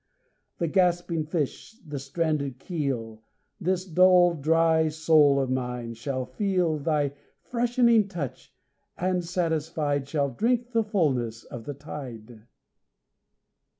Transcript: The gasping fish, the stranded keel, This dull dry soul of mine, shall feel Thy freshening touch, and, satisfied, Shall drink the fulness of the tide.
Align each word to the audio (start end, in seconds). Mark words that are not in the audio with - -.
The 0.57 0.67
gasping 0.67 1.27
fish, 1.27 1.77
the 1.85 1.99
stranded 1.99 2.57
keel, 2.57 3.21
This 3.59 3.85
dull 3.85 4.33
dry 4.33 4.89
soul 4.89 5.39
of 5.39 5.51
mine, 5.51 5.93
shall 5.93 6.25
feel 6.25 6.79
Thy 6.79 7.13
freshening 7.43 8.07
touch, 8.07 8.51
and, 8.97 9.23
satisfied, 9.23 10.07
Shall 10.09 10.31
drink 10.31 10.71
the 10.71 10.83
fulness 10.83 11.43
of 11.43 11.65
the 11.65 11.75
tide. 11.75 12.47